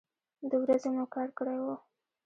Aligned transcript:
د 0.49 0.51
ورځې 0.63 0.89
مو 0.95 1.05
کار 1.13 1.27
کړی 1.37 1.57
و. 1.63 1.65